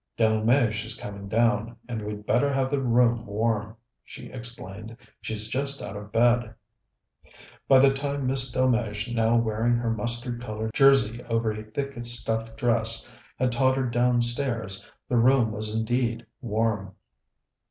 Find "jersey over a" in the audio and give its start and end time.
10.73-11.61